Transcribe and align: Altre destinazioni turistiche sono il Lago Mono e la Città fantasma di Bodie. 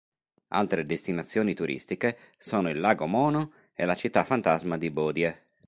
Altre 0.47 0.83
destinazioni 0.87 1.53
turistiche 1.53 2.17
sono 2.39 2.71
il 2.71 2.79
Lago 2.79 3.05
Mono 3.05 3.51
e 3.75 3.85
la 3.85 3.93
Città 3.93 4.23
fantasma 4.23 4.75
di 4.75 4.89
Bodie. 4.89 5.39